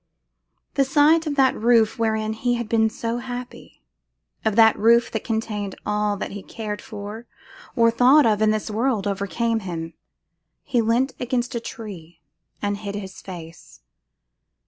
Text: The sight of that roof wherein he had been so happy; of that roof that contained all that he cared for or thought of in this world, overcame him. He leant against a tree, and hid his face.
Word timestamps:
The 0.73 0.83
sight 0.83 1.27
of 1.27 1.35
that 1.35 1.55
roof 1.55 1.99
wherein 1.99 2.33
he 2.33 2.55
had 2.55 2.67
been 2.67 2.89
so 2.89 3.17
happy; 3.19 3.83
of 4.43 4.55
that 4.55 4.75
roof 4.75 5.11
that 5.11 5.23
contained 5.23 5.75
all 5.85 6.17
that 6.17 6.31
he 6.31 6.41
cared 6.41 6.81
for 6.81 7.27
or 7.75 7.91
thought 7.91 8.25
of 8.25 8.41
in 8.41 8.49
this 8.49 8.71
world, 8.71 9.05
overcame 9.05 9.59
him. 9.59 9.93
He 10.63 10.81
leant 10.81 11.13
against 11.19 11.53
a 11.53 11.59
tree, 11.59 12.19
and 12.63 12.77
hid 12.77 12.95
his 12.95 13.21
face. 13.21 13.81